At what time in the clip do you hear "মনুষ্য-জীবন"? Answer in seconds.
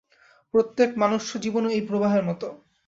0.97-1.63